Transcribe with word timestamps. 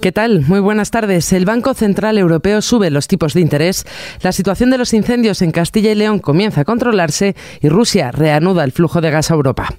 ¿Qué 0.00 0.12
tal? 0.12 0.42
Muy 0.46 0.60
buenas 0.60 0.92
tardes. 0.92 1.32
El 1.32 1.44
Banco 1.44 1.74
Central 1.74 2.18
Europeo 2.18 2.62
sube 2.62 2.88
los 2.88 3.08
tipos 3.08 3.34
de 3.34 3.40
interés, 3.40 3.84
la 4.22 4.30
situación 4.30 4.70
de 4.70 4.78
los 4.78 4.94
incendios 4.94 5.42
en 5.42 5.50
Castilla 5.50 5.90
y 5.90 5.96
León 5.96 6.20
comienza 6.20 6.60
a 6.60 6.64
controlarse 6.64 7.34
y 7.60 7.68
Rusia 7.68 8.12
reanuda 8.12 8.62
el 8.62 8.70
flujo 8.70 9.00
de 9.00 9.10
gas 9.10 9.32
a 9.32 9.34
Europa. 9.34 9.74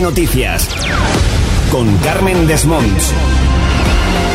Noticias 0.00 0.68
con 1.72 1.96
Carmen 1.98 2.46
Desmonts. 2.46 3.12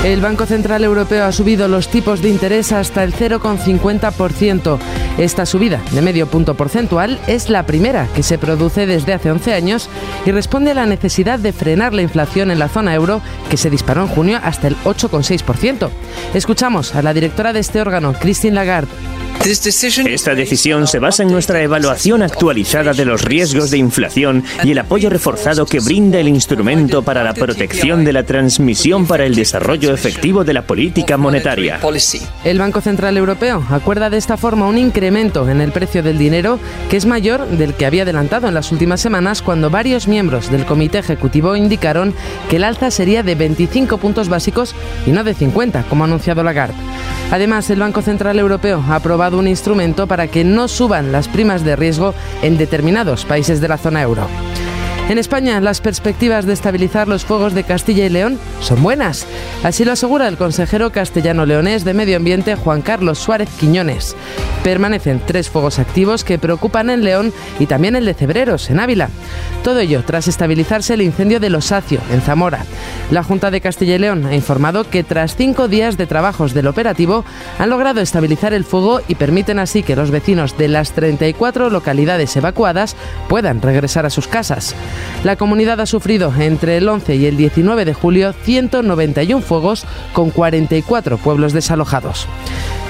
El 0.06 0.22
Banco 0.22 0.46
Central 0.46 0.84
Europeo 0.84 1.26
ha 1.26 1.32
subido 1.32 1.68
los 1.68 1.90
tipos 1.90 2.22
de 2.22 2.30
interés 2.30 2.72
hasta 2.72 3.04
el 3.04 3.12
0,50%. 3.12 4.78
Esta 5.18 5.48
subida 5.48 5.82
de 5.92 6.02
medio 6.04 6.28
punto 6.28 6.54
porcentual 6.54 7.20
es 7.26 7.50
la 7.50 7.66
primera 7.66 8.08
que 8.14 8.22
se 8.22 8.38
produce 8.38 8.86
desde 8.86 9.14
hace 9.14 9.32
11 9.32 9.54
años 9.56 9.90
y 10.24 10.32
responde 10.32 10.72
a 10.72 10.76
la 10.76 10.86
necesidad 10.86 11.40
de 11.40 11.54
frenar 11.54 11.96
la 11.96 12.04
inflación 12.04 12.52
en 12.52 12.60
la 12.60 12.70
zona 12.70 12.94
euro 12.94 13.22
que 13.50 13.58
se 13.58 13.72
disparó 13.72 14.04
en 14.04 14.10
junio 14.10 14.40
hasta 14.44 14.68
el 14.68 14.78
8,6%. 14.84 15.90
Escuchamos 16.36 16.94
a 16.94 17.02
la 17.02 17.14
directora 17.14 17.52
de 17.52 17.62
este 17.62 17.82
órgano, 17.82 18.14
Christine 18.14 18.54
Lagarde. 18.54 18.92
Esta 19.44 20.34
decisión 20.34 20.88
se 20.88 21.00
basa 21.00 21.24
en 21.24 21.30
nuestra 21.30 21.62
evaluación 21.62 22.24
actualizada 22.24 22.94
de 22.94 23.06
los 23.06 23.22
riesgos 23.22 23.70
de 23.70 23.78
inflación 23.78 24.44
y 24.64 24.72
el 24.72 24.80
apoyo 24.80 25.10
reforzado 25.10 25.66
que 25.66 25.80
brinda 25.80 26.20
el 26.20 26.28
instrumento 26.28 27.04
para 27.04 27.24
la 27.24 27.34
protección 27.34 28.04
de 28.04 28.14
la 28.14 28.24
transmisión 28.24 29.06
para 29.06 29.26
el 29.26 29.36
desarrollo 29.36 29.94
efectivo 29.94 30.44
de 30.44 30.54
la 30.54 30.64
política 30.64 31.18
monetaria. 31.18 31.80
El 32.44 32.58
Banco 32.58 32.82
Central 32.82 33.18
Europeo 33.18 33.64
acuerda 33.70 34.10
de 34.10 34.18
esta 34.18 34.38
forma 34.38 34.68
un 34.68 34.78
incremento 34.78 35.48
en 35.48 35.62
el 35.62 35.72
precio 35.72 36.02
del 36.02 36.18
dinero 36.18 36.60
que 36.90 36.98
es 36.98 37.06
mayor 37.06 37.48
del 37.48 37.76
que 37.76 37.86
había 37.86 38.04
adelantado 38.04 38.48
en 38.48 38.54
las 38.54 38.72
últimas 38.72 39.02
semanas 39.02 39.42
cuando 39.42 39.70
varios 39.70 40.08
miembros 40.08 40.50
del 40.50 40.66
Comité 40.66 41.00
Ejecutivo 41.00 41.56
indicaron 41.56 42.14
que 42.50 42.56
el 42.56 42.64
alza 42.64 42.90
sería 42.90 43.22
de 43.22 43.36
25 43.36 43.98
puntos 43.98 44.30
básicos 44.30 44.76
y 45.06 45.12
no 45.12 45.24
de 45.24 45.34
50, 45.34 45.84
como 45.84 46.04
ha 46.04 46.08
anunciado 46.08 46.44
Lagarde. 46.44 46.76
Además, 47.32 47.70
el 47.70 47.80
Banco 47.80 48.02
Central 48.02 48.38
Europeo 48.38 48.84
ha 48.88 48.96
aprobado 48.96 49.25
un 49.34 49.48
instrumento 49.48 50.08
para 50.08 50.28
que 50.28 50.44
no 50.44 50.68
suban 50.68 51.12
las 51.12 51.28
primas 51.28 51.64
de 51.64 51.76
riesgo 51.76 52.14
en 52.42 52.58
determinados 52.58 53.26
países 53.26 53.62
de 53.62 53.68
la 53.68 53.78
zona 53.78 54.02
euro. 54.02 54.28
En 55.08 55.20
España, 55.20 55.62
las 55.62 55.82
perspectivas 55.82 56.48
de 56.48 56.54
estabilizar 56.54 57.08
los 57.08 57.26
fuegos 57.26 57.54
de 57.54 57.64
Castilla 57.64 58.08
y 58.08 58.10
León 58.10 58.40
son 58.60 58.82
buenas. 58.82 59.28
Así 59.64 59.86
lo 59.86 59.92
asegura 59.92 60.28
el 60.28 60.36
consejero 60.36 60.92
castellano-leonés 60.92 61.86
de 61.86 61.94
Medio 61.94 62.18
Ambiente 62.18 62.56
Juan 62.56 62.82
Carlos 62.82 63.20
Suárez 63.20 63.50
Quiñones. 63.60 64.16
Permanecen 64.64 65.22
tres 65.24 65.52
fuegos 65.52 65.78
activos 65.78 66.24
que 66.24 66.40
preocupan 66.40 66.90
en 66.90 67.04
León 67.04 67.34
y 67.60 67.68
también 67.68 67.96
el 67.96 68.06
de 68.06 68.16
Cebreros, 68.16 68.72
en 68.72 68.80
Ávila. 68.80 69.10
Todo 69.66 69.80
ello 69.80 70.04
tras 70.06 70.28
estabilizarse 70.28 70.94
el 70.94 71.02
incendio 71.02 71.40
de 71.40 71.50
Losacio, 71.50 72.00
en 72.12 72.22
Zamora. 72.22 72.64
La 73.10 73.24
Junta 73.24 73.50
de 73.50 73.62
Castilla 73.62 73.96
y 73.96 73.98
León 73.98 74.24
ha 74.28 74.36
informado 74.36 74.88
que 74.88 75.04
tras 75.04 75.36
cinco 75.36 75.68
días 75.68 75.98
de 75.98 76.06
trabajos 76.06 76.54
del 76.54 76.68
operativo 76.68 77.26
han 77.58 77.72
logrado 77.72 78.00
estabilizar 78.00 78.54
el 78.54 78.64
fuego 78.64 79.02
y 79.08 79.16
permiten 79.16 79.58
así 79.58 79.82
que 79.82 79.96
los 79.96 80.12
vecinos 80.12 80.56
de 80.56 80.68
las 80.68 80.92
34 80.92 81.72
localidades 81.72 82.38
evacuadas 82.38 82.96
puedan 83.28 83.60
regresar 83.60 84.06
a 84.06 84.12
sus 84.12 84.28
casas. 84.28 84.76
La 85.24 85.36
comunidad 85.36 85.82
ha 85.82 85.88
sufrido 85.88 86.32
entre 86.38 86.78
el 86.78 86.88
11 86.88 87.16
y 87.16 87.26
el 87.26 87.36
19 87.36 87.86
de 87.86 87.94
julio 87.96 88.34
191 88.34 89.42
fuegos 89.42 89.88
con 90.14 90.30
44 90.30 91.18
pueblos 91.18 91.54
desalojados. 91.54 92.28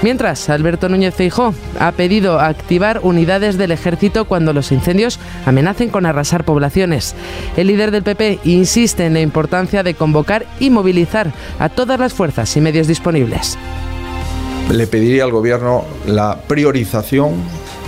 Mientras, 0.02 0.50
Alberto 0.50 0.88
Núñez 0.88 1.14
Feijó 1.14 1.54
ha 1.80 1.92
pedido 1.92 2.38
activar 2.38 3.00
unidades 3.02 3.56
del 3.56 3.72
ejército 3.72 4.26
cuando 4.26 4.52
los 4.52 4.70
incendios 4.70 5.18
amenacen 5.46 5.88
con 5.88 6.04
arrasar 6.04 6.44
poblaciones. 6.44 7.14
El 7.56 7.68
líder 7.68 7.90
del 7.90 8.02
PP 8.02 8.40
insiste 8.44 9.06
en 9.06 9.14
la 9.14 9.20
importancia 9.20 9.82
de 9.82 9.94
convocar 9.94 10.46
y 10.60 10.70
movilizar 10.70 11.32
a 11.58 11.68
todas 11.70 11.98
las 11.98 12.12
fuerzas 12.12 12.54
y 12.56 12.60
medios 12.60 12.86
disponibles. 12.86 13.56
Le 14.70 14.86
pediría 14.86 15.24
al 15.24 15.30
Gobierno 15.30 15.84
la 16.06 16.40
priorización 16.46 17.34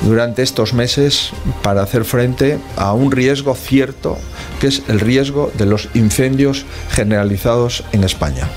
durante 0.02 0.42
estos 0.42 0.74
meses 0.74 1.32
para 1.62 1.82
hacer 1.82 2.04
frente 2.04 2.58
a 2.76 2.92
un 2.92 3.10
riesgo 3.10 3.54
cierto 3.54 4.16
que 4.60 4.68
es 4.68 4.82
el 4.88 5.00
riesgo 5.00 5.50
de 5.58 5.66
los 5.66 5.88
incendios 5.94 6.66
generalizados 6.90 7.84
en 7.92 8.04
España. 8.04 8.48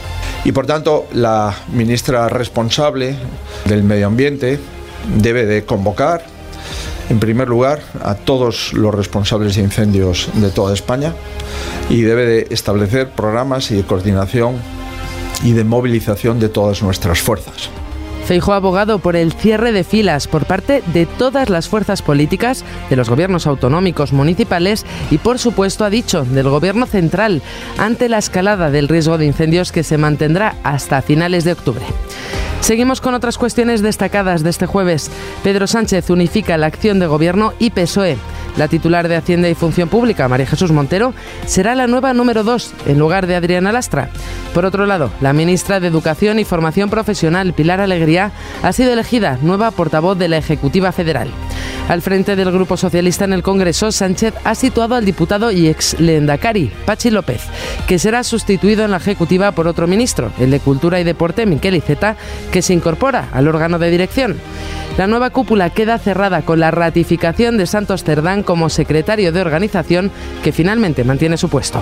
Y 0.44 0.52
por 0.52 0.66
tanto, 0.66 1.08
la 1.14 1.56
ministra 1.72 2.28
responsable 2.28 3.16
del 3.66 3.84
Medio 3.84 4.08
Ambiente 4.08 4.60
debe 5.18 5.46
de 5.46 5.66
convocar, 5.66 6.26
en 7.10 7.20
primer 7.20 7.48
lugar, 7.48 7.82
a 8.04 8.16
todos 8.16 8.74
los 8.74 8.94
responsables 8.94 9.56
de 9.56 9.62
incendios 9.62 10.30
de 10.34 10.50
toda 10.50 10.74
España 10.74 11.14
y 11.90 12.02
debe 12.02 12.26
de 12.26 12.48
establecer 12.50 13.10
programas 13.10 13.70
y 13.70 13.76
de 13.76 13.84
coordinación 13.84 14.56
y 15.44 15.54
de 15.54 15.64
movilización 15.64 16.40
de 16.40 16.50
todas 16.50 16.82
nuestras 16.82 17.20
fuerzas. 17.20 17.70
Feijóo 18.26 18.54
abogado 18.54 19.00
por 19.00 19.16
el 19.16 19.34
cierre 19.34 19.72
de 19.72 19.84
filas 19.84 20.28
por 20.28 20.46
parte 20.46 20.84
de 20.94 21.06
todas 21.06 21.50
las 21.50 21.68
fuerzas 21.68 22.02
políticas, 22.02 22.64
de 22.90 22.96
los 22.96 23.10
gobiernos 23.10 23.48
autonómicos, 23.48 24.14
municipales 24.14 24.86
y, 25.10 25.18
por 25.18 25.40
supuesto, 25.40 25.84
ha 25.84 25.90
dicho, 25.90 26.24
del 26.24 26.50
gobierno 26.50 26.86
central, 26.86 27.42
ante 27.78 28.10
la 28.10 28.20
escalada 28.20 28.72
del 28.72 28.88
riesgo 28.88 29.18
de 29.18 29.26
incendios 29.26 29.72
que 29.72 29.84
se 29.84 29.98
mantendrá 29.98 30.56
hasta 30.64 31.02
finales 31.02 31.44
de 31.44 31.54
octubre. 31.54 31.84
Seguimos 32.62 33.02
con 33.02 33.16
otras 33.16 33.40
cuestiones 33.40 33.82
destacadas 33.82 34.44
de 34.44 34.52
este 34.52 34.68
jueves. 34.68 35.10
Pedro 35.44 35.66
Sánchez 35.66 36.10
unifica 36.12 36.58
la 36.58 36.68
acción 36.68 37.00
de 37.00 37.08
gobierno 37.08 37.54
y 37.58 37.72
PSOE. 37.72 38.18
La 38.56 38.68
titular 38.68 39.08
de 39.08 39.16
Hacienda 39.16 39.50
y 39.50 39.56
Función 39.56 39.90
Pública, 39.90 40.28
María 40.28 40.46
Jesús 40.46 40.72
Montero, 40.72 41.14
será 41.46 41.74
la 41.74 41.88
nueva 41.88 42.14
número 42.14 42.44
2 42.44 42.74
en 42.86 43.00
lugar 43.00 43.26
de 43.26 43.36
Adriana 43.36 43.72
Lastra. 43.72 44.10
Por 44.54 44.66
otro 44.66 44.86
lado, 44.86 45.12
la 45.22 45.32
ministra 45.32 45.80
de 45.80 45.88
Educación 45.88 46.38
y 46.38 46.44
Formación 46.44 46.90
Profesional, 46.90 47.54
Pilar 47.54 47.80
Alegría, 47.80 48.32
ha 48.62 48.74
sido 48.74 48.92
elegida 48.92 49.38
nueva 49.42 49.72
portavoz 49.72 50.18
de 50.18 50.28
la 50.28 50.38
Ejecutiva 50.38 50.92
Federal. 50.92 51.30
Al 51.88 52.02
frente 52.02 52.36
del 52.36 52.52
Grupo 52.52 52.76
Socialista 52.76 53.24
en 53.24 53.32
el 53.34 53.44
Congreso, 53.44 53.94
Sánchez 53.94 54.34
ha 54.44 54.54
situado 54.56 54.96
al 54.96 55.06
diputado 55.06 55.52
y 55.52 55.68
ex 55.68 56.00
lendakari, 56.00 56.70
Pachi 56.86 57.12
López, 57.12 57.42
que 57.88 57.98
será 57.98 58.24
sustituido 58.24 58.84
en 58.84 58.92
la 58.92 58.98
Ejecutiva 58.98 59.54
por 59.54 59.68
otro 59.68 59.88
ministro, 59.88 60.32
el 60.38 60.52
de 60.52 60.60
Cultura 60.60 61.00
y 61.00 61.06
Deporte, 61.06 61.46
Miquel 61.46 61.76
Iceta, 61.76 62.18
que 62.52 62.62
se 62.62 62.74
incorpora 62.74 63.30
al 63.32 63.48
órgano 63.48 63.80
de 63.80 63.90
dirección. 63.90 64.36
La 64.98 65.08
nueva 65.08 65.30
cúpula 65.30 65.70
queda 65.70 65.98
cerrada 65.98 66.42
con 66.42 66.60
la 66.60 66.72
ratificación 66.72 67.58
de 67.58 67.68
Santos 67.68 68.04
Cerdán 68.04 68.44
como 68.44 68.70
secretario 68.70 69.32
de 69.32 69.40
organización, 69.40 70.12
que 70.44 70.52
finalmente 70.52 71.06
mantiene 71.06 71.38
su 71.38 71.48
puesto. 71.48 71.82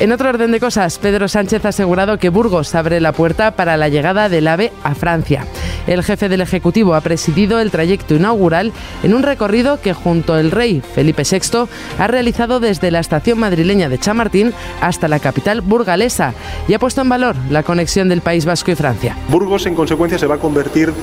En 0.00 0.12
otro 0.12 0.30
orden 0.30 0.50
de 0.50 0.60
cosas, 0.60 0.98
Pedro 0.98 1.28
Sánchez 1.28 1.62
ha 1.66 1.68
asegurado 1.68 2.16
que 2.16 2.30
Burgos 2.30 2.74
abre 2.74 3.02
la 3.02 3.12
puerta 3.12 3.50
para 3.50 3.76
la 3.76 3.90
llegada 3.90 4.30
del 4.30 4.48
AVE 4.48 4.72
a 4.82 4.94
Francia. 4.94 5.44
El 5.86 6.02
jefe 6.02 6.30
del 6.30 6.40
Ejecutivo 6.40 6.94
ha 6.94 7.02
presidido 7.02 7.60
el 7.60 7.70
trayecto 7.70 8.14
inaugural 8.14 8.72
en 9.02 9.12
un 9.12 9.22
recorrido 9.22 9.78
que 9.82 9.92
junto 9.92 10.32
al 10.32 10.52
rey 10.52 10.82
Felipe 10.94 11.24
VI 11.30 11.68
ha 11.98 12.06
realizado 12.06 12.60
desde 12.60 12.90
la 12.90 13.00
estación 13.00 13.38
madrileña 13.38 13.90
de 13.90 13.98
Chamartín 13.98 14.54
hasta 14.80 15.06
la 15.06 15.18
capital 15.18 15.60
burgalesa 15.60 16.32
y 16.66 16.72
ha 16.72 16.78
puesto 16.78 17.02
en 17.02 17.10
valor 17.10 17.36
la 17.50 17.62
conexión 17.62 18.08
del 18.08 18.22
País 18.22 18.46
Vasco 18.46 18.70
y 18.70 18.76
Francia. 18.76 19.18
Burgos, 19.28 19.66
en 19.66 19.74
consecuencia, 19.74 20.18
se 20.18 20.26
va 20.26 20.36
a 20.36 20.38
convertir 20.38 20.94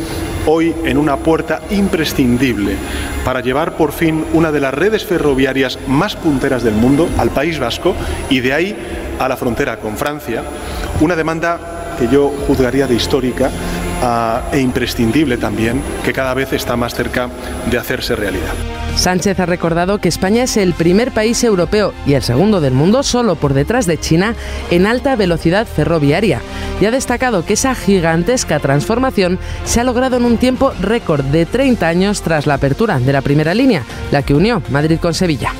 hoy 0.48 0.74
en 0.86 0.98
una 0.98 1.18
puerta 1.18 1.62
imprescindible 1.70 2.76
para 3.24 3.42
llevar 3.42 3.76
por 3.76 3.92
fin 3.92 4.26
una 4.34 4.52
de 4.52 4.62
las 4.62 4.74
redes 4.74 5.06
ferroviarias 5.06 5.78
más 5.88 6.16
punteras 6.16 6.64
del 6.64 6.76
mundo 6.76 7.10
al 7.18 7.30
País 7.30 7.60
Vasco 7.60 7.94
y 8.30 8.40
de 8.40 8.54
ahí 8.54 8.87
a 9.20 9.28
la 9.28 9.38
frontera 9.38 9.78
con 9.78 9.98
Francia, 9.98 10.44
una 11.02 11.16
demanda 11.16 11.60
que 11.98 12.08
yo 12.08 12.32
juzgaría 12.48 12.88
de 12.88 12.96
histórica 12.96 13.50
ah, 14.02 14.44
e 14.52 14.60
imprescindible 14.60 15.38
también, 15.38 15.82
que 16.04 16.14
cada 16.14 16.34
vez 16.34 16.54
está 16.54 16.76
más 16.76 16.94
cerca 16.94 17.30
de 17.70 17.78
hacerse 17.78 18.16
realidad. 18.16 18.54
Sánchez 18.96 19.40
ha 19.40 19.46
recordado 19.46 20.00
que 20.00 20.10
España 20.10 20.44
es 20.44 20.58
el 20.58 20.74
primer 20.74 21.12
país 21.12 21.44
europeo 21.44 21.94
y 22.08 22.14
el 22.14 22.24
segundo 22.24 22.62
del 22.62 22.74
mundo, 22.74 23.04
solo 23.04 23.36
por 23.36 23.54
detrás 23.54 23.86
de 23.86 24.00
China, 24.00 24.34
en 24.72 24.88
alta 24.88 25.16
velocidad 25.16 25.68
ferroviaria. 25.68 26.42
Y 26.82 26.86
ha 26.86 26.92
destacado 26.92 27.46
que 27.46 27.54
esa 27.54 27.76
gigantesca 27.76 28.60
transformación 28.60 29.38
se 29.66 29.82
ha 29.82 29.84
logrado 29.84 30.18
en 30.18 30.26
un 30.26 30.38
tiempo 30.38 30.74
récord 30.82 31.24
de 31.26 31.46
30 31.46 31.88
años 31.88 32.22
tras 32.24 32.48
la 32.48 32.56
apertura 32.56 33.00
de 33.00 33.14
la 33.14 33.22
primera 33.22 33.54
línea, 33.54 33.84
la 34.12 34.24
que 34.24 34.34
unió 34.34 34.64
Madrid 34.72 35.00
con 35.00 35.14
Sevilla. 35.14 35.54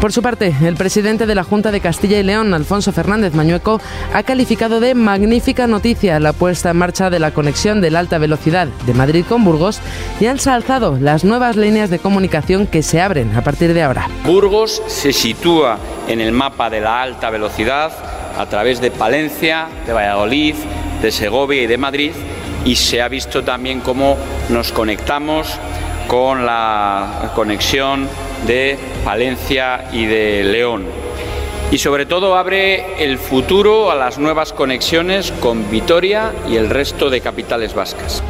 Por 0.00 0.12
su 0.12 0.22
parte, 0.22 0.54
el 0.62 0.76
presidente 0.76 1.26
de 1.26 1.34
la 1.34 1.42
Junta 1.42 1.72
de 1.72 1.80
Castilla 1.80 2.20
y 2.20 2.22
León, 2.22 2.52
Alfonso 2.52 2.92
Fernández 2.92 3.34
Mañueco, 3.34 3.80
ha 4.12 4.22
calificado 4.22 4.78
de 4.78 4.94
magnífica 4.94 5.66
noticia 5.66 6.20
la 6.20 6.34
puesta 6.34 6.70
en 6.70 6.76
marcha 6.76 7.08
de 7.08 7.18
la 7.18 7.30
conexión 7.30 7.80
de 7.80 7.90
la 7.90 8.00
alta 8.00 8.18
velocidad 8.18 8.68
de 8.86 8.94
Madrid 8.94 9.24
con 9.26 9.42
Burgos 9.42 9.80
y 10.20 10.26
ha 10.26 10.30
ensalzado 10.30 10.98
las 11.00 11.24
nuevas 11.24 11.56
líneas 11.56 11.88
de 11.88 11.98
comunicación 11.98 12.66
que 12.66 12.82
se 12.82 13.00
abren 13.00 13.34
a 13.36 13.42
partir 13.42 13.72
de 13.72 13.82
ahora. 13.82 14.08
Burgos 14.24 14.82
se 14.86 15.12
sitúa 15.12 15.78
en 16.06 16.20
el 16.20 16.30
mapa 16.30 16.68
de 16.68 16.82
la 16.82 17.02
alta 17.02 17.30
velocidad 17.30 17.90
a 18.38 18.46
través 18.46 18.82
de 18.82 18.90
Palencia, 18.90 19.66
de 19.86 19.94
Valladolid, 19.94 20.54
de 21.00 21.10
Segovia 21.10 21.62
y 21.62 21.66
de 21.66 21.78
Madrid 21.78 22.12
y 22.66 22.76
se 22.76 23.00
ha 23.00 23.08
visto 23.08 23.42
también 23.44 23.80
cómo 23.80 24.16
nos 24.50 24.72
conectamos 24.72 25.48
con 26.06 26.44
la 26.44 27.32
conexión 27.34 28.08
de 28.46 28.78
Palencia 29.04 29.88
y 29.92 30.06
de 30.06 30.44
León. 30.44 30.86
y 31.70 31.78
sobre 31.78 32.06
todo 32.06 32.36
abre 32.36 33.02
el 33.02 33.18
futuro 33.18 33.90
a 33.90 33.96
las 33.96 34.18
nuevas 34.18 34.52
conexiones 34.52 35.32
con 35.40 35.68
Vitoria 35.68 36.32
y 36.48 36.56
el 36.56 36.70
resto 36.70 37.10
de 37.10 37.20
capitales 37.20 37.74
vascas. 37.74 38.22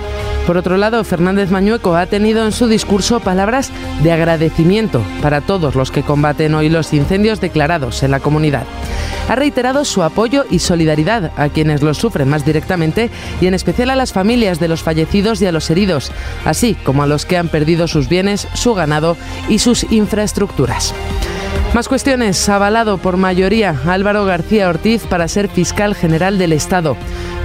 Por 0.46 0.56
otro 0.56 0.76
lado, 0.76 1.02
Fernández 1.02 1.50
Mañueco 1.50 1.96
ha 1.96 2.06
tenido 2.06 2.44
en 2.44 2.52
su 2.52 2.68
discurso 2.68 3.18
palabras 3.18 3.72
de 4.04 4.12
agradecimiento 4.12 5.02
para 5.20 5.40
todos 5.40 5.74
los 5.74 5.90
que 5.90 6.04
combaten 6.04 6.54
hoy 6.54 6.68
los 6.68 6.92
incendios 6.92 7.40
declarados 7.40 8.04
en 8.04 8.12
la 8.12 8.20
comunidad. 8.20 8.64
Ha 9.28 9.34
reiterado 9.34 9.84
su 9.84 10.04
apoyo 10.04 10.44
y 10.48 10.60
solidaridad 10.60 11.32
a 11.36 11.48
quienes 11.48 11.82
los 11.82 11.98
sufren 11.98 12.28
más 12.28 12.44
directamente 12.44 13.10
y 13.40 13.48
en 13.48 13.54
especial 13.54 13.90
a 13.90 13.96
las 13.96 14.12
familias 14.12 14.60
de 14.60 14.68
los 14.68 14.84
fallecidos 14.84 15.42
y 15.42 15.46
a 15.46 15.52
los 15.52 15.68
heridos, 15.68 16.12
así 16.44 16.76
como 16.76 17.02
a 17.02 17.08
los 17.08 17.26
que 17.26 17.36
han 17.36 17.48
perdido 17.48 17.88
sus 17.88 18.08
bienes, 18.08 18.46
su 18.54 18.72
ganado 18.74 19.16
y 19.48 19.58
sus 19.58 19.90
infraestructuras. 19.90 20.94
Más 21.74 21.88
cuestiones. 21.88 22.48
Avalado 22.48 22.96
por 22.98 23.16
mayoría 23.16 23.78
Álvaro 23.86 24.24
García 24.24 24.68
Ortiz 24.68 25.04
para 25.06 25.28
ser 25.28 25.48
fiscal 25.48 25.94
general 25.94 26.38
del 26.38 26.52
Estado. 26.52 26.96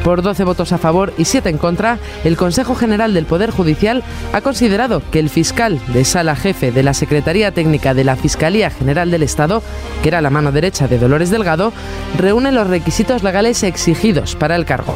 Por 0.04 0.22
12 0.22 0.46
votos 0.46 0.72
a 0.72 0.78
favor 0.78 1.14
y 1.18 1.26
7 1.26 1.50
en 1.50 1.58
contra, 1.58 2.00
el 2.24 2.38
Consejo 2.38 2.74
General 2.74 3.14
del 3.14 3.26
Poder 3.26 3.52
Judicial 3.52 4.04
ha 4.34 4.42
considerado 4.42 5.02
que 5.12 5.20
el 5.20 5.30
fiscal 5.30 5.80
de 5.94 6.06
sala 6.06 6.36
jefe 6.36 6.72
de 6.72 6.82
la 6.82 6.94
Secretaría 6.94 7.52
Técnica 7.52 7.94
de 7.94 8.04
la 8.04 8.16
Fiscalía 8.16 8.72
General 8.72 9.12
del 9.12 9.24
Estado, 9.24 9.62
que 10.02 10.10
era 10.10 10.22
la 10.22 10.30
mano 10.30 10.52
derecha 10.52 10.88
de 10.88 10.98
Dolores 10.98 11.30
Delgado, 11.30 11.72
reúne 12.18 12.52
los 12.52 12.68
requisitos 12.68 13.22
legales 13.22 13.62
exigidos 13.64 14.36
para 14.36 14.56
el 14.56 14.66
cargo. 14.66 14.96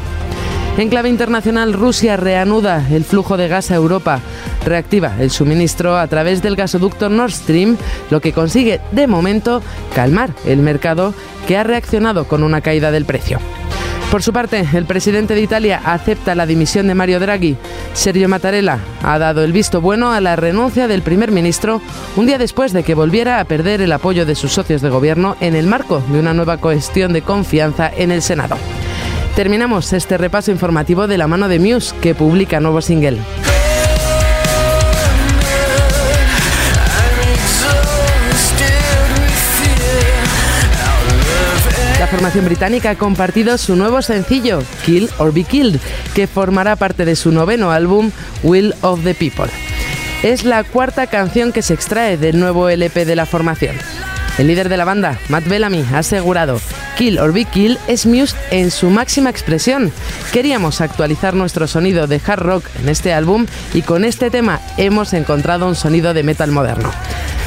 En 0.77 0.89
clave 0.89 1.07
internacional, 1.07 1.71
Rusia 1.71 2.17
reanuda 2.17 2.85
el 2.91 3.05
flujo 3.05 3.37
de 3.37 3.47
gas 3.47 3.71
a 3.71 3.75
Europa, 3.75 4.19
reactiva 4.65 5.13
el 5.19 5.31
suministro 5.31 5.97
a 5.97 6.05
través 6.07 6.41
del 6.41 6.57
gasoducto 6.57 7.07
Nord 7.07 7.31
Stream, 7.31 7.77
lo 8.09 8.19
que 8.19 8.33
consigue 8.33 8.81
de 8.91 9.07
momento 9.07 9.61
calmar 9.93 10.31
el 10.45 10.59
mercado 10.59 11.13
que 11.47 11.57
ha 11.57 11.63
reaccionado 11.63 12.25
con 12.25 12.43
una 12.43 12.59
caída 12.59 12.91
del 12.91 13.05
precio. 13.05 13.39
Por 14.11 14.21
su 14.21 14.33
parte, 14.33 14.67
el 14.73 14.85
presidente 14.85 15.33
de 15.33 15.41
Italia 15.41 15.81
acepta 15.83 16.35
la 16.35 16.45
dimisión 16.45 16.87
de 16.87 16.95
Mario 16.95 17.21
Draghi. 17.21 17.55
Sergio 17.93 18.27
Mattarella 18.27 18.79
ha 19.01 19.17
dado 19.17 19.45
el 19.45 19.53
visto 19.53 19.79
bueno 19.79 20.11
a 20.11 20.19
la 20.19 20.35
renuncia 20.35 20.89
del 20.89 21.01
primer 21.01 21.31
ministro 21.31 21.81
un 22.17 22.25
día 22.25 22.37
después 22.37 22.73
de 22.73 22.83
que 22.83 22.95
volviera 22.95 23.39
a 23.39 23.45
perder 23.45 23.79
el 23.79 23.93
apoyo 23.93 24.25
de 24.25 24.35
sus 24.35 24.51
socios 24.51 24.81
de 24.81 24.89
gobierno 24.89 25.37
en 25.39 25.55
el 25.55 25.67
marco 25.67 26.03
de 26.11 26.19
una 26.19 26.33
nueva 26.33 26.57
cuestión 26.57 27.13
de 27.13 27.21
confianza 27.21 27.89
en 27.95 28.11
el 28.11 28.21
Senado. 28.21 28.57
Terminamos 29.35 29.91
este 29.91 30.17
repaso 30.17 30.51
informativo 30.51 31.07
de 31.07 31.17
la 31.17 31.27
mano 31.27 31.49
de 31.49 31.59
Muse, 31.59 31.93
que 31.99 32.15
publica 32.15 32.61
nuevo 32.61 32.79
single. 32.79 33.17
La 41.99 42.07
formación 42.07 42.45
británica 42.45 42.91
ha 42.91 42.95
compartido 42.95 43.57
su 43.57 43.75
nuevo 43.75 44.01
sencillo, 44.01 44.63
Kill 44.85 45.09
or 45.17 45.33
Be 45.33 45.43
Killed, 45.43 45.81
que 46.13 46.27
formará 46.27 46.77
parte 46.77 47.03
de 47.03 47.17
su 47.17 47.33
noveno 47.33 47.71
álbum, 47.71 48.11
Will 48.41 48.73
of 48.83 49.03
the 49.03 49.15
People. 49.15 49.51
Es 50.23 50.45
la 50.45 50.63
cuarta 50.63 51.07
canción 51.07 51.51
que 51.51 51.61
se 51.61 51.73
extrae 51.73 52.15
del 52.15 52.39
nuevo 52.39 52.69
LP 52.69 53.03
de 53.03 53.17
la 53.17 53.25
formación. 53.25 53.75
El 54.37 54.47
líder 54.47 54.69
de 54.69 54.77
la 54.77 54.85
banda, 54.85 55.19
Matt 55.27 55.45
Bellamy, 55.47 55.83
ha 55.93 55.99
asegurado, 55.99 56.59
Kill 56.97 57.19
or 57.19 57.33
Be 57.33 57.45
Kill 57.45 57.77
es 57.87 58.05
Muse 58.05 58.35
en 58.51 58.71
su 58.71 58.89
máxima 58.89 59.29
expresión. 59.29 59.91
Queríamos 60.31 60.81
actualizar 60.81 61.33
nuestro 61.33 61.67
sonido 61.67 62.07
de 62.07 62.21
hard 62.25 62.41
rock 62.41 62.65
en 62.81 62.89
este 62.89 63.13
álbum 63.13 63.45
y 63.73 63.81
con 63.81 64.05
este 64.05 64.29
tema 64.29 64.61
hemos 64.77 65.13
encontrado 65.13 65.67
un 65.67 65.75
sonido 65.75 66.13
de 66.13 66.23
metal 66.23 66.51
moderno. 66.51 66.91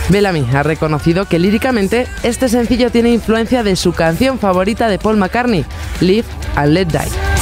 Bellamy 0.09 0.47
ha 0.55 0.63
reconocido 0.63 1.27
que 1.27 1.39
líricamente 1.39 2.07
este 2.23 2.49
sencillo 2.49 2.91
tiene 2.91 3.11
influencia 3.11 3.63
de 3.63 3.77
su 3.77 3.93
canción 3.93 4.39
favorita 4.39 4.89
de 4.89 4.99
Paul 4.99 5.17
McCartney, 5.17 5.65
Live 6.01 6.27
and 6.57 6.73
Let 6.73 6.87
Die. 6.87 7.38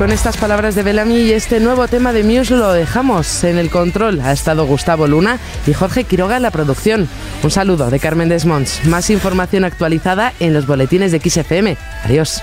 Con 0.00 0.12
estas 0.12 0.38
palabras 0.38 0.74
de 0.74 0.82
Bellamy 0.82 1.18
y 1.18 1.32
este 1.32 1.60
nuevo 1.60 1.86
tema 1.86 2.14
de 2.14 2.24
Muse 2.24 2.56
lo 2.56 2.72
dejamos. 2.72 3.44
En 3.44 3.58
el 3.58 3.68
control 3.68 4.22
ha 4.22 4.32
estado 4.32 4.64
Gustavo 4.64 5.06
Luna 5.06 5.38
y 5.66 5.74
Jorge 5.74 6.04
Quiroga 6.04 6.38
en 6.38 6.42
la 6.42 6.50
producción. 6.50 7.06
Un 7.42 7.50
saludo 7.50 7.90
de 7.90 8.00
Carmen 8.00 8.30
Desmonts. 8.30 8.86
Más 8.86 9.10
información 9.10 9.62
actualizada 9.62 10.32
en 10.40 10.54
los 10.54 10.66
boletines 10.66 11.12
de 11.12 11.20
XFM. 11.20 11.76
Adiós. 12.02 12.40